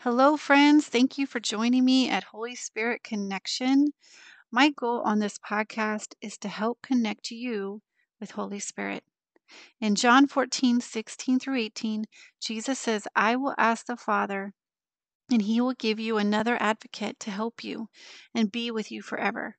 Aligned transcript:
Hello, 0.00 0.36
friends. 0.36 0.86
Thank 0.86 1.16
you 1.16 1.26
for 1.26 1.40
joining 1.40 1.82
me 1.82 2.08
at 2.10 2.24
Holy 2.24 2.54
Spirit 2.54 3.02
Connection. 3.02 3.94
My 4.52 4.68
goal 4.68 5.00
on 5.00 5.20
this 5.20 5.38
podcast 5.38 6.14
is 6.20 6.36
to 6.38 6.48
help 6.48 6.82
connect 6.82 7.30
you 7.30 7.80
with 8.20 8.32
Holy 8.32 8.60
Spirit. 8.60 9.04
In 9.80 9.94
John 9.94 10.26
14, 10.26 10.82
16 10.82 11.40
through 11.40 11.56
18, 11.56 12.04
Jesus 12.38 12.78
says, 12.78 13.08
I 13.16 13.36
will 13.36 13.54
ask 13.56 13.86
the 13.86 13.96
Father, 13.96 14.52
and 15.30 15.42
he 15.42 15.62
will 15.62 15.72
give 15.72 15.98
you 15.98 16.18
another 16.18 16.58
advocate 16.60 17.18
to 17.20 17.30
help 17.30 17.64
you 17.64 17.88
and 18.34 18.52
be 18.52 18.70
with 18.70 18.92
you 18.92 19.00
forever. 19.00 19.56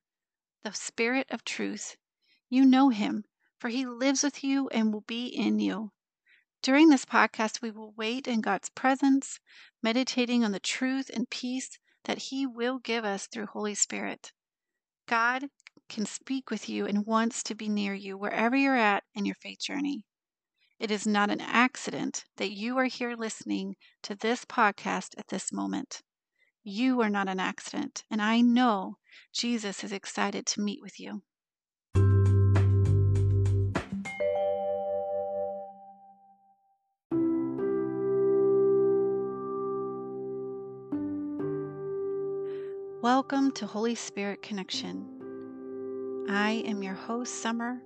The 0.62 0.72
Spirit 0.72 1.26
of 1.30 1.44
truth. 1.44 1.96
You 2.48 2.64
know 2.64 2.90
him, 2.90 3.24
for 3.58 3.68
he 3.68 3.84
lives 3.84 4.22
with 4.22 4.44
you 4.44 4.68
and 4.68 4.94
will 4.94 5.04
be 5.06 5.26
in 5.26 5.58
you. 5.58 5.90
During 6.60 6.88
this 6.88 7.04
podcast, 7.04 7.62
we 7.62 7.70
will 7.70 7.92
wait 7.92 8.26
in 8.26 8.40
God's 8.40 8.68
presence, 8.68 9.38
meditating 9.80 10.44
on 10.44 10.50
the 10.50 10.58
truth 10.58 11.08
and 11.14 11.30
peace 11.30 11.78
that 12.04 12.18
He 12.18 12.46
will 12.46 12.78
give 12.78 13.04
us 13.04 13.28
through 13.28 13.46
Holy 13.46 13.76
Spirit. 13.76 14.32
God 15.06 15.50
can 15.88 16.04
speak 16.04 16.50
with 16.50 16.68
you 16.68 16.84
and 16.84 17.06
wants 17.06 17.42
to 17.44 17.54
be 17.54 17.68
near 17.68 17.94
you 17.94 18.18
wherever 18.18 18.56
you're 18.56 18.76
at 18.76 19.04
in 19.14 19.24
your 19.24 19.36
faith 19.36 19.60
journey. 19.60 20.04
It 20.80 20.90
is 20.90 21.06
not 21.06 21.30
an 21.30 21.40
accident 21.40 22.24
that 22.36 22.50
you 22.50 22.76
are 22.78 22.84
here 22.86 23.14
listening 23.14 23.76
to 24.02 24.14
this 24.14 24.44
podcast 24.44 25.16
at 25.16 25.28
this 25.28 25.52
moment. 25.52 26.02
You 26.64 27.00
are 27.00 27.10
not 27.10 27.28
an 27.28 27.40
accident, 27.40 28.04
and 28.10 28.20
I 28.20 28.40
know 28.40 28.98
Jesus 29.32 29.84
is 29.84 29.92
excited 29.92 30.44
to 30.46 30.60
meet 30.60 30.82
with 30.82 30.98
you. 30.98 31.22
Welcome 43.18 43.50
to 43.54 43.66
Holy 43.66 43.96
Spirit 43.96 44.42
Connection. 44.42 45.04
I 46.30 46.62
am 46.66 46.84
your 46.84 46.94
host, 46.94 47.42
Summer, 47.42 47.82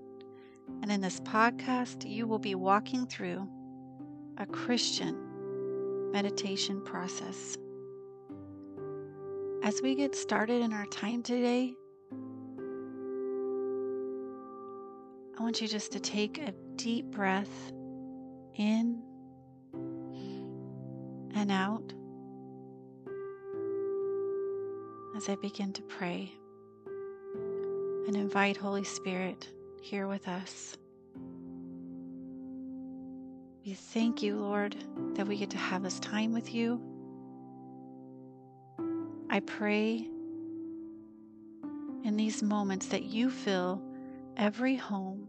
and 0.82 0.92
in 0.92 1.00
this 1.00 1.20
podcast, 1.20 2.06
you 2.06 2.26
will 2.26 2.38
be 2.38 2.54
walking 2.54 3.06
through 3.06 3.48
a 4.36 4.44
Christian 4.44 6.12
meditation 6.12 6.84
process. 6.84 7.56
As 9.62 9.80
we 9.82 9.94
get 9.94 10.14
started 10.14 10.60
in 10.60 10.70
our 10.74 10.84
time 10.84 11.22
today, 11.22 11.72
I 15.38 15.42
want 15.42 15.62
you 15.62 15.66
just 15.66 15.92
to 15.92 15.98
take 15.98 16.46
a 16.46 16.52
deep 16.76 17.06
breath 17.06 17.72
in 18.56 19.02
and 21.34 21.50
out. 21.50 21.94
As 25.16 25.28
I 25.28 25.34
begin 25.36 25.72
to 25.74 25.82
pray 25.82 26.32
and 28.06 28.16
invite 28.16 28.56
Holy 28.56 28.84
Spirit 28.84 29.48
here 29.80 30.08
with 30.08 30.26
us. 30.26 30.76
We 33.64 33.74
thank 33.74 34.22
you, 34.22 34.36
Lord, 34.36 34.74
that 35.14 35.26
we 35.26 35.36
get 35.36 35.50
to 35.50 35.58
have 35.58 35.82
this 35.82 36.00
time 36.00 36.32
with 36.32 36.54
you. 36.54 36.80
I 39.30 39.40
pray 39.40 40.06
in 42.04 42.16
these 42.16 42.42
moments 42.42 42.86
that 42.86 43.04
you 43.04 43.30
fill 43.30 43.82
every 44.36 44.76
home, 44.76 45.28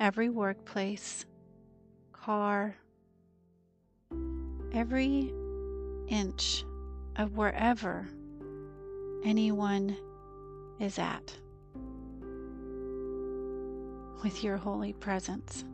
every 0.00 0.30
workplace, 0.30 1.26
car, 2.12 2.74
every 4.72 5.32
inch 6.08 6.64
of 7.16 7.36
wherever 7.36 8.08
anyone 9.24 9.96
is 10.78 10.98
at 10.98 11.34
with 14.22 14.44
your 14.44 14.58
holy 14.58 14.92
presence 14.92 15.64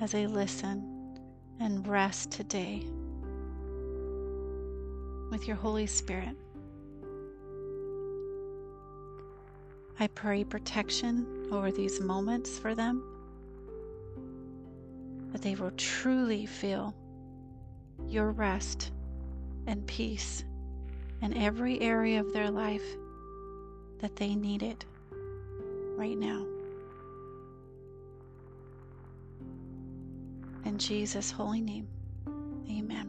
as 0.00 0.14
I 0.14 0.26
listen 0.26 1.18
and 1.58 1.86
rest 1.86 2.30
today 2.30 2.84
with 5.30 5.48
your 5.48 5.56
Holy 5.56 5.86
Spirit. 5.86 6.36
I 9.98 10.06
pray 10.08 10.44
protection 10.44 11.48
over 11.50 11.72
these 11.72 12.00
moments 12.00 12.58
for 12.58 12.74
them, 12.74 13.02
that 15.32 15.42
they 15.42 15.54
will 15.56 15.72
truly 15.72 16.46
feel 16.46 16.94
your 18.06 18.30
rest 18.30 18.92
and 19.66 19.86
peace 19.86 20.44
in 21.22 21.36
every 21.36 21.80
area 21.80 22.20
of 22.20 22.32
their 22.32 22.50
life 22.50 22.84
that 24.00 24.16
they 24.16 24.34
need 24.34 24.62
it 24.62 24.84
right 25.96 26.18
now. 26.18 26.44
In 30.64 30.78
Jesus' 30.78 31.30
holy 31.30 31.60
name, 31.60 31.86
amen. 32.68 33.08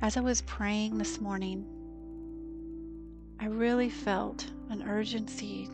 As 0.00 0.16
I 0.16 0.20
was 0.20 0.42
praying 0.42 0.96
this 0.96 1.20
morning, 1.20 1.66
I 3.40 3.46
really 3.46 3.90
felt 3.90 4.46
an 4.70 4.84
urgency, 4.88 5.68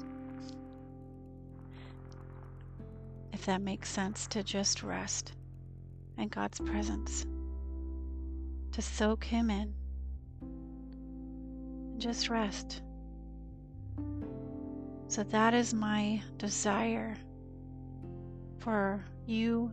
if 3.33 3.45
that 3.45 3.61
makes 3.61 3.91
sense, 3.91 4.27
to 4.29 4.43
just 4.43 4.83
rest 4.83 5.33
in 6.17 6.29
God's 6.29 6.59
presence 6.61 7.27
to 8.77 8.83
soak 8.83 9.25
Him 9.25 9.49
in. 9.49 9.73
Just 11.97 12.29
rest. 12.29 12.83
So 15.09 15.23
that 15.23 15.55
is 15.55 15.73
my 15.73 16.23
desire 16.37 17.17
for 18.59 19.03
you 19.25 19.73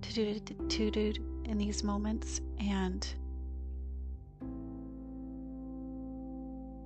to 0.00 0.12
do, 0.14 0.40
to 0.40 0.90
do 0.90 1.12
in 1.44 1.58
these 1.58 1.84
moments. 1.84 2.40
And 2.58 3.06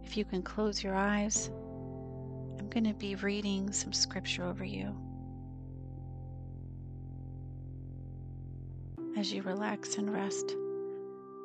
if 0.02 0.16
you 0.16 0.24
can 0.24 0.42
close 0.42 0.82
your 0.82 0.96
eyes, 0.96 1.48
I'm 2.58 2.68
going 2.70 2.86
to 2.86 2.94
be 2.94 3.14
reading 3.14 3.70
some 3.70 3.92
scripture 3.92 4.42
over 4.42 4.64
you. 4.64 4.92
As 9.16 9.32
you 9.32 9.40
relax 9.42 9.96
and 9.96 10.12
rest 10.12 10.54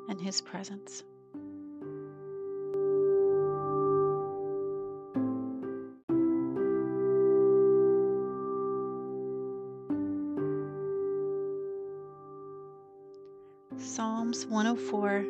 in 0.08 0.18
His 0.18 0.42
presence. 0.42 1.04
Psalms 13.78 14.46
104 14.46 15.24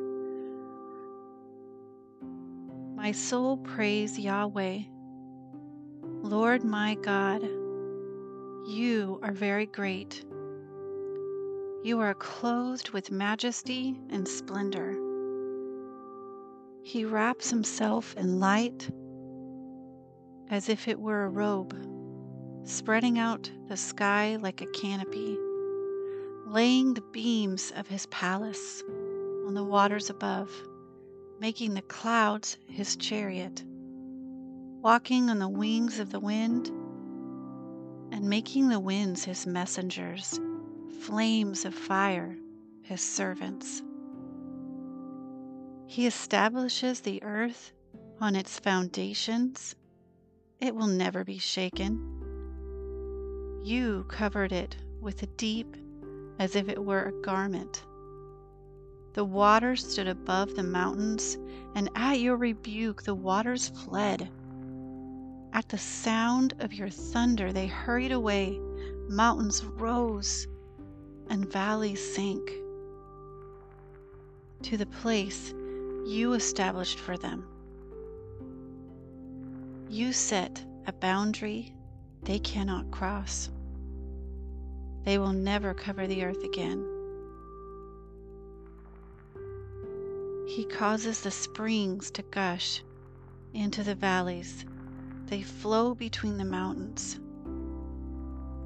My 2.96 3.12
soul 3.12 3.56
praise 3.58 4.18
Yahweh. 4.18 4.80
Lord 6.22 6.64
my 6.64 6.94
God, 6.96 7.42
you 8.68 9.20
are 9.22 9.32
very 9.32 9.66
great 9.66 10.24
you 11.84 11.98
are 11.98 12.14
clothed 12.14 12.90
with 12.90 13.10
majesty 13.10 13.98
and 14.10 14.28
splendor. 14.28 14.96
He 16.84 17.04
wraps 17.04 17.50
himself 17.50 18.16
in 18.16 18.38
light 18.38 18.88
as 20.48 20.68
if 20.68 20.86
it 20.86 21.00
were 21.00 21.24
a 21.24 21.28
robe, 21.28 21.74
spreading 22.62 23.18
out 23.18 23.50
the 23.66 23.76
sky 23.76 24.36
like 24.36 24.60
a 24.60 24.66
canopy, 24.66 25.36
laying 26.46 26.94
the 26.94 27.04
beams 27.12 27.72
of 27.74 27.88
his 27.88 28.06
palace 28.06 28.84
on 29.46 29.54
the 29.54 29.64
waters 29.64 30.08
above, 30.08 30.52
making 31.40 31.74
the 31.74 31.82
clouds 31.82 32.58
his 32.68 32.94
chariot, 32.94 33.64
walking 34.82 35.30
on 35.30 35.40
the 35.40 35.48
wings 35.48 35.98
of 35.98 36.10
the 36.10 36.20
wind, 36.20 36.68
and 38.12 38.28
making 38.28 38.68
the 38.68 38.78
winds 38.78 39.24
his 39.24 39.48
messengers 39.48 40.38
flames 41.02 41.64
of 41.64 41.74
fire, 41.74 42.36
his 42.82 43.00
servants. 43.00 43.82
He 45.88 46.06
establishes 46.06 47.00
the 47.00 47.20
earth 47.24 47.72
on 48.20 48.36
its 48.36 48.60
foundations. 48.60 49.74
It 50.60 50.76
will 50.76 50.86
never 50.86 51.24
be 51.24 51.38
shaken. 51.38 51.98
You 53.64 54.04
covered 54.06 54.52
it 54.52 54.76
with 55.00 55.24
a 55.24 55.26
deep 55.26 55.76
as 56.38 56.54
if 56.54 56.68
it 56.68 56.82
were 56.82 57.06
a 57.06 57.22
garment. 57.22 57.84
The 59.14 59.24
waters 59.24 59.84
stood 59.84 60.06
above 60.06 60.54
the 60.54 60.62
mountains, 60.62 61.36
and 61.74 61.90
at 61.96 62.20
your 62.20 62.36
rebuke 62.36 63.02
the 63.02 63.14
waters 63.14 63.70
fled. 63.70 64.30
At 65.52 65.68
the 65.68 65.78
sound 65.78 66.54
of 66.60 66.72
your 66.72 66.90
thunder 66.90 67.52
they 67.52 67.66
hurried 67.66 68.12
away, 68.12 68.60
mountains 69.08 69.64
rose 69.64 70.46
and 71.28 71.50
valleys 71.50 72.14
sink 72.14 72.50
to 74.62 74.76
the 74.76 74.86
place 74.86 75.52
you 76.06 76.34
established 76.34 76.98
for 76.98 77.16
them. 77.16 77.44
You 79.88 80.12
set 80.12 80.64
a 80.86 80.92
boundary 80.92 81.74
they 82.22 82.38
cannot 82.38 82.90
cross. 82.90 83.50
They 85.04 85.18
will 85.18 85.32
never 85.32 85.74
cover 85.74 86.06
the 86.06 86.24
earth 86.24 86.44
again. 86.44 86.86
He 90.46 90.64
causes 90.64 91.22
the 91.22 91.30
springs 91.30 92.10
to 92.12 92.22
gush 92.22 92.82
into 93.54 93.82
the 93.82 93.94
valleys. 93.94 94.64
They 95.26 95.42
flow 95.42 95.94
between 95.94 96.36
the 96.36 96.44
mountains. 96.44 97.18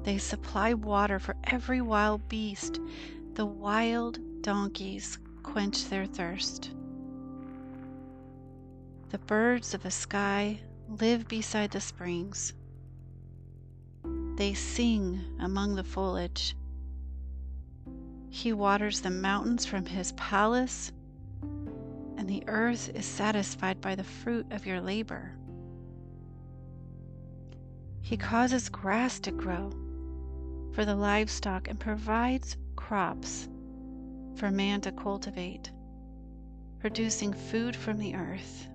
They 0.07 0.19
supply 0.19 0.73
water 0.73 1.19
for 1.19 1.35
every 1.43 1.81
wild 1.81 2.29
beast. 2.29 2.79
The 3.33 3.45
wild 3.45 4.19
donkeys 4.41 5.17
quench 5.43 5.89
their 5.89 6.05
thirst. 6.05 6.71
The 9.09 9.17
birds 9.17 9.73
of 9.73 9.83
the 9.83 9.91
sky 9.91 10.61
live 10.87 11.27
beside 11.27 11.71
the 11.71 11.81
springs. 11.81 12.53
They 14.37 14.53
sing 14.53 15.25
among 15.41 15.75
the 15.75 15.83
foliage. 15.83 16.55
He 18.29 18.53
waters 18.53 19.01
the 19.01 19.09
mountains 19.09 19.65
from 19.65 19.85
his 19.85 20.13
palace, 20.13 20.93
and 22.15 22.29
the 22.29 22.45
earth 22.47 22.91
is 22.95 23.05
satisfied 23.05 23.81
by 23.81 23.95
the 23.95 24.05
fruit 24.05 24.45
of 24.51 24.65
your 24.65 24.79
labor. 24.79 25.33
He 27.99 28.15
causes 28.15 28.69
grass 28.69 29.19
to 29.19 29.31
grow 29.31 29.73
for 30.77 30.85
the 30.85 30.95
livestock 30.95 31.67
and 31.69 31.79
provides 31.79 32.55
crops 32.75 33.49
for 34.35 34.51
man 34.51 34.79
to 34.79 34.91
cultivate, 34.91 35.71
producing 36.79 37.33
food 37.33 37.75
from 37.75 37.97
the 37.97 38.13
earth, 38.13 38.67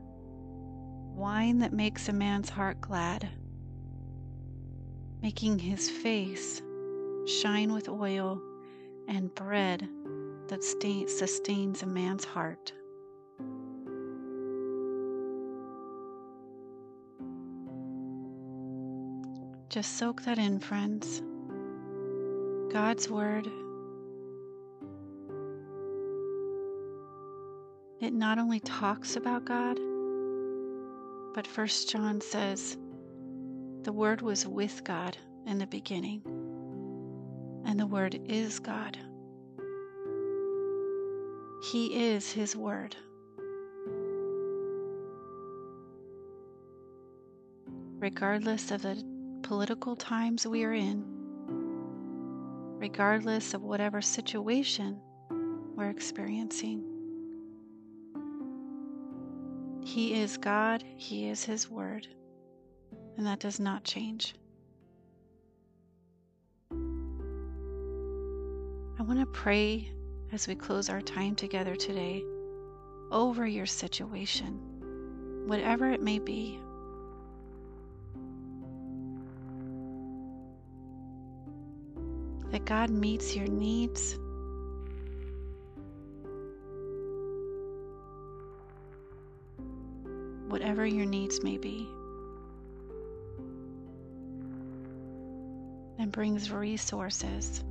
wine 1.15 1.61
that 1.61 1.73
makes 1.73 2.09
a 2.09 2.13
man's 2.13 2.51
heart 2.51 2.81
glad, 2.81 3.29
making 5.23 5.61
his 5.61 5.89
face 5.89 6.61
shine 7.41 7.73
with 7.73 7.89
oil, 7.89 8.43
and 9.07 9.33
bread 9.37 9.89
that 10.49 10.65
sustains 10.65 11.85
a 11.85 11.87
man's 11.87 12.25
heart. 12.25 12.73
Just 19.69 19.99
soak 19.99 20.23
that 20.25 20.39
in, 20.39 20.59
friends. 20.59 21.23
God's 22.73 23.07
Word. 23.07 23.47
It 28.01 28.15
not 28.15 28.39
only 28.39 28.61
talks 28.61 29.17
about 29.17 29.45
God, 29.45 29.79
but 31.35 31.47
First 31.47 31.91
John 31.91 32.23
says 32.23 32.79
the 33.83 33.93
Word 33.93 34.23
was 34.23 34.47
with 34.47 34.85
God 34.85 35.19
in 35.47 35.59
the 35.59 35.67
beginning, 35.67 36.23
and 37.67 37.79
the 37.79 37.87
Word 37.87 38.19
is 38.25 38.59
God. 38.59 38.97
He 41.71 42.15
is 42.15 42.33
His 42.33 42.57
Word. 42.57 42.97
Regardless 47.99 48.71
of 48.71 48.81
the 48.81 49.05
political 49.43 49.95
times 49.95 50.47
we 50.47 50.65
are 50.65 50.73
in, 50.73 51.12
regardless 52.83 53.55
of 53.55 53.63
whatever 53.63 54.03
situation 54.03 55.01
we're 55.77 55.89
experiencing. 55.89 56.83
He 59.85 60.21
is 60.21 60.37
God, 60.37 60.83
He 60.97 61.29
is 61.29 61.45
His 61.45 61.71
Word, 61.71 62.09
and 63.17 63.25
that 63.25 63.39
does 63.39 63.61
not 63.61 63.85
change. 63.85 64.35
I 66.73 66.75
want 69.05 69.21
to 69.21 69.27
pray 69.27 69.89
as 70.33 70.49
we 70.49 70.57
close 70.57 70.89
our 70.89 71.01
time 71.01 71.37
together 71.37 71.77
today 71.77 72.25
over 73.13 73.47
your 73.47 73.67
situation, 73.67 74.59
whatever 75.47 75.89
it 75.89 76.03
may 76.03 76.19
be. 76.19 76.59
That 82.53 82.67
God 82.67 82.91
meets 82.91 83.35
your 83.35 83.49
needs. 83.49 84.19
Whatever 90.49 90.85
your 90.85 91.07
needs 91.07 91.43
may 91.43 91.57
be, 91.57 91.89
and 95.99 96.13
brings 96.13 96.51
resources 96.51 97.65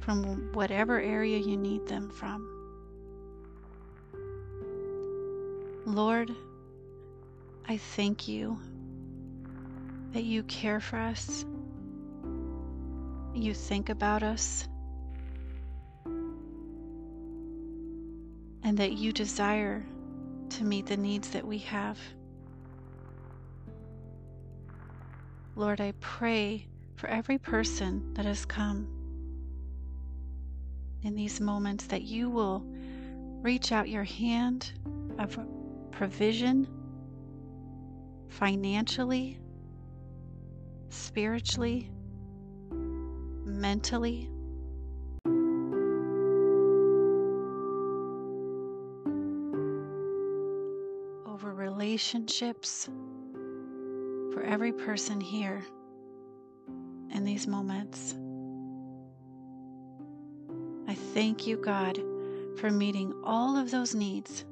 from 0.00 0.50
whatever 0.54 0.98
area 0.98 1.36
you 1.36 1.58
need 1.58 1.86
them 1.86 2.08
from. 2.08 2.48
Lord, 5.84 6.30
I 7.68 7.76
thank 7.76 8.26
you 8.26 8.58
that 10.12 10.24
you 10.24 10.42
care 10.44 10.80
for 10.80 10.96
us 10.96 11.44
you 13.34 13.54
think 13.54 13.88
about 13.88 14.22
us 14.22 14.68
and 18.62 18.78
that 18.78 18.92
you 18.92 19.12
desire 19.12 19.84
to 20.50 20.64
meet 20.64 20.86
the 20.86 20.96
needs 20.96 21.30
that 21.30 21.46
we 21.46 21.58
have. 21.58 21.98
Lord, 25.56 25.80
I 25.80 25.92
pray 26.00 26.66
for 26.96 27.08
every 27.08 27.38
person 27.38 28.14
that 28.14 28.24
has 28.24 28.44
come 28.44 28.86
in 31.02 31.14
these 31.14 31.40
moments 31.40 31.86
that 31.86 32.02
you 32.02 32.30
will 32.30 32.64
reach 33.42 33.72
out 33.72 33.88
your 33.88 34.04
hand 34.04 34.72
of 35.18 35.38
provision 35.90 36.68
financially, 38.28 39.40
spiritually, 40.88 41.90
mentally. 43.62 44.28
Over 51.24 51.54
relationships 51.54 52.90
for 54.32 54.42
every 54.42 54.72
person 54.72 55.20
here 55.20 55.62
in 57.14 57.24
these 57.24 57.46
moments. 57.46 58.16
I 60.88 60.94
thank 61.14 61.46
you, 61.46 61.56
God, 61.56 62.02
for 62.56 62.68
meeting 62.68 63.14
all 63.22 63.56
of 63.56 63.70
those 63.70 63.94
needs 63.94 64.44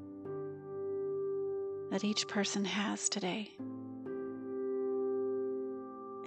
that 1.91 2.05
each 2.05 2.29
person 2.29 2.65
has 2.65 3.09
today 3.09 3.51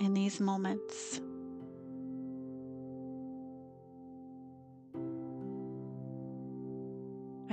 in 0.02 0.14
these 0.14 0.42
moments. 0.42 1.22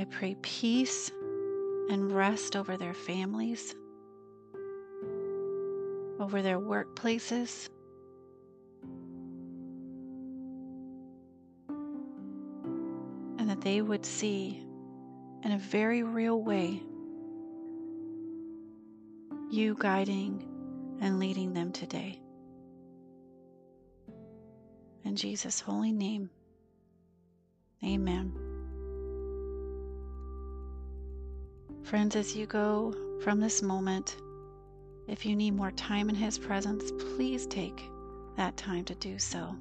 I 0.00 0.04
pray 0.04 0.34
peace 0.40 1.10
and 1.90 2.10
rest 2.10 2.56
over 2.56 2.78
their 2.78 2.94
families, 2.94 3.74
over 6.18 6.40
their 6.40 6.58
workplaces. 6.58 7.68
And 11.68 13.50
that 13.50 13.60
they 13.60 13.82
would 13.82 14.06
see 14.06 14.64
in 15.44 15.52
a 15.52 15.58
very 15.58 16.02
real 16.02 16.40
way 16.40 16.82
you 19.50 19.76
guiding 19.78 20.48
and 21.02 21.18
leading 21.18 21.52
them 21.52 21.72
today. 21.72 22.18
In 25.04 25.14
Jesus' 25.14 25.60
holy 25.60 25.92
name, 25.92 26.30
amen. 27.84 28.49
Friends, 31.82 32.14
as 32.14 32.36
you 32.36 32.46
go 32.46 32.94
from 33.22 33.40
this 33.40 33.62
moment, 33.62 34.16
if 35.08 35.26
you 35.26 35.34
need 35.34 35.52
more 35.52 35.72
time 35.72 36.08
in 36.08 36.14
His 36.14 36.38
presence, 36.38 36.92
please 36.92 37.46
take 37.46 37.82
that 38.36 38.56
time 38.56 38.84
to 38.84 38.94
do 38.94 39.18
so. 39.18 39.56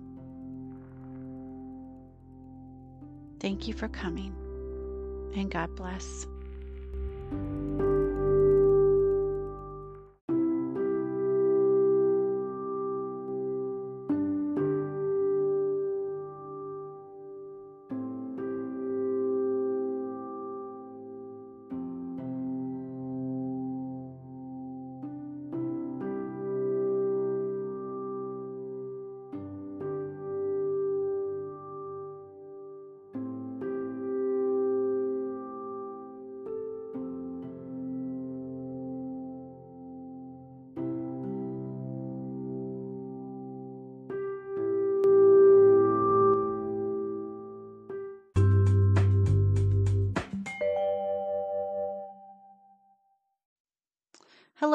Thank 3.40 3.68
you 3.68 3.74
for 3.74 3.88
coming, 3.88 4.36
and 5.36 5.50
God 5.50 5.76
bless. 5.76 6.28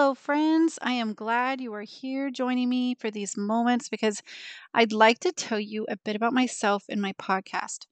So, 0.04 0.14
friends, 0.14 0.78
I 0.82 0.92
am 0.92 1.14
glad 1.14 1.62
you 1.62 1.72
are 1.72 1.80
here 1.80 2.30
joining 2.30 2.68
me 2.68 2.94
for 2.94 3.10
these 3.10 3.38
moments 3.38 3.88
because 3.88 4.20
I'd 4.74 4.92
like 4.92 5.18
to 5.20 5.32
tell 5.32 5.58
you 5.58 5.86
a 5.88 5.96
bit 5.96 6.14
about 6.14 6.34
myself 6.34 6.84
and 6.90 7.00
my 7.00 7.14
podcast. 7.14 7.86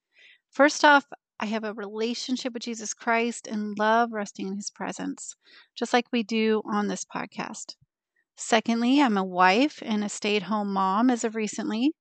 First 0.50 0.85
off, 0.85 1.07
I 1.40 1.47
have 1.47 1.64
a 1.64 1.73
relationship 1.73 2.52
with 2.52 2.64
Jesus 2.64 2.92
Christ 2.92 3.47
and 3.47 3.78
love 3.78 4.12
resting 4.12 4.49
in 4.49 4.57
his 4.57 4.69
presence, 4.69 5.37
just 5.75 5.95
like 5.95 6.04
we 6.12 6.23
do 6.23 6.61
on 6.66 6.88
this 6.88 7.07
podcast. 7.07 7.76
Secondly, 8.37 9.00
I'm 9.00 9.16
a 9.16 9.25
wife 9.25 9.83
and 9.83 10.04
a 10.04 10.11
stay 10.11 10.37
at 10.37 10.42
home 10.42 10.71
mom 10.71 11.09
as 11.09 11.25
of 11.25 11.35
recently. 11.35 11.95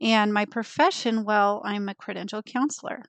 And 0.00 0.34
my 0.34 0.46
profession, 0.46 1.22
well, 1.22 1.62
I'm 1.64 1.88
a 1.88 1.94
credential 1.94 2.42
counselor. 2.42 3.04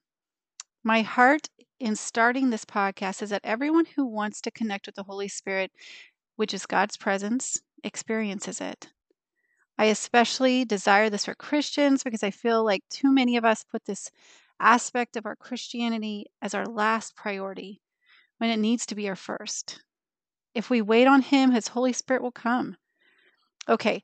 My 0.84 1.02
heart 1.02 1.50
in 1.80 1.96
starting 1.96 2.52
this 2.52 2.66
podcast 2.66 3.24
is 3.24 3.32
that 3.32 3.42
everyone 3.44 3.86
who 3.96 4.06
wants 4.06 4.40
to 4.42 4.52
connect 4.52 4.86
with 4.86 4.94
the 4.94 5.04
Holy 5.04 5.28
Spirit 5.28 5.72
which 6.36 6.54
is 6.54 6.66
God's 6.66 6.98
presence, 6.98 7.62
experiences 7.84 8.62
it. 8.62 8.90
I 9.78 9.86
especially 9.86 10.66
desire 10.66 11.10
this 11.10 11.26
for 11.26 11.36
Christians 11.36 12.04
because 12.04 12.24
I 12.24 12.32
feel 12.32 12.64
like 12.64 12.84
too 12.90 13.12
many 13.12 13.36
of 13.36 13.46
us 13.46 13.64
put 13.64 13.86
this 13.86 14.10
aspect 14.60 15.18
of 15.18 15.26
our 15.26 15.36
Christianity 15.36 16.28
as 16.42 16.54
our 16.54 16.66
last 16.66 17.16
priority 17.16 17.82
when 18.38 18.50
it 18.50 18.58
needs 18.58 18.86
to 18.86 18.96
be 18.96 19.10
our 19.10 19.16
first. 19.16 19.82
If 20.54 20.70
we 20.70 20.82
wait 20.82 21.08
on 21.08 21.22
Him, 21.22 21.52
His 21.52 21.70
Holy 21.70 21.92
Spirit 21.92 22.22
will 22.22 22.32
come. 22.32 22.78
Okay, 23.68 24.04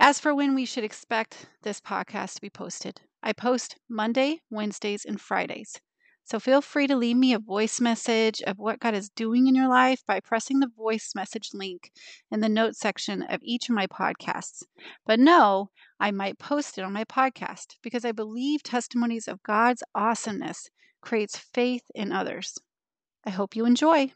as 0.00 0.20
for 0.20 0.34
when 0.34 0.54
we 0.54 0.66
should 0.66 0.84
expect 0.84 1.46
this 1.62 1.80
podcast 1.80 2.34
to 2.34 2.40
be 2.40 2.50
posted, 2.50 3.00
I 3.22 3.32
post 3.32 3.76
Monday, 3.88 4.40
Wednesdays, 4.50 5.04
and 5.04 5.20
Fridays. 5.20 5.80
So 6.26 6.40
feel 6.40 6.62
free 6.62 6.86
to 6.86 6.96
leave 6.96 7.18
me 7.18 7.34
a 7.34 7.38
voice 7.38 7.82
message 7.82 8.40
of 8.42 8.58
what 8.58 8.80
God 8.80 8.94
is 8.94 9.10
doing 9.10 9.46
in 9.46 9.54
your 9.54 9.68
life 9.68 10.02
by 10.06 10.20
pressing 10.20 10.60
the 10.60 10.70
voice 10.74 11.12
message 11.14 11.50
link 11.52 11.92
in 12.30 12.40
the 12.40 12.48
notes 12.48 12.78
section 12.78 13.22
of 13.22 13.40
each 13.42 13.68
of 13.68 13.74
my 13.74 13.86
podcasts. 13.86 14.62
But 15.04 15.20
no, 15.20 15.70
I 16.00 16.12
might 16.12 16.38
post 16.38 16.78
it 16.78 16.84
on 16.84 16.94
my 16.94 17.04
podcast 17.04 17.76
because 17.82 18.06
I 18.06 18.12
believe 18.12 18.62
testimonies 18.62 19.28
of 19.28 19.42
God's 19.42 19.82
awesomeness 19.94 20.70
creates 21.02 21.36
faith 21.36 21.84
in 21.94 22.10
others. 22.10 22.58
I 23.26 23.30
hope 23.30 23.54
you 23.54 23.66
enjoy. 23.66 24.12